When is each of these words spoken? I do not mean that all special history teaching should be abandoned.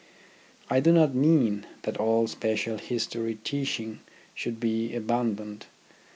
I 0.67 0.79
do 0.79 0.91
not 0.91 1.13
mean 1.13 1.67
that 1.83 1.97
all 1.97 2.25
special 2.25 2.79
history 2.79 3.37
teaching 3.43 3.99
should 4.33 4.59
be 4.59 4.95
abandoned. 4.95 5.67